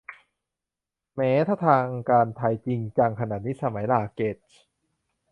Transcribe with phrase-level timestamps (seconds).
[1.13, 4.37] แหม ถ้าทางการไทยจริงจังขนาดนี้ สมัย ราเกซ